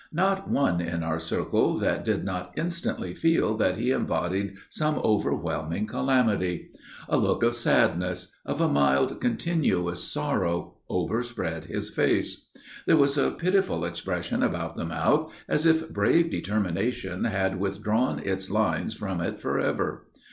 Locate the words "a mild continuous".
8.59-10.03